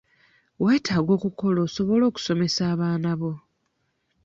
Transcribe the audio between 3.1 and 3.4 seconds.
bo.